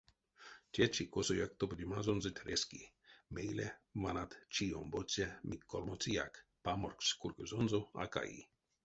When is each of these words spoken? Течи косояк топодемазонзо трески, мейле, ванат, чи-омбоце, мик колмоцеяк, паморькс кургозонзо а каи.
Течи 0.73 1.03
косояк 1.15 1.51
топодемазонзо 1.59 2.29
трески, 2.37 2.81
мейле, 3.35 3.67
ванат, 4.03 4.31
чи-омбоце, 4.53 5.27
мик 5.49 5.61
колмоцеяк, 5.71 6.33
паморькс 6.63 7.07
кургозонзо 7.21 7.81
а 8.03 8.05
каи. 8.13 8.39